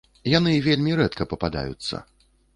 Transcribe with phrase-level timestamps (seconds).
[0.37, 2.03] Яны вельмі рэдка пападаюцца.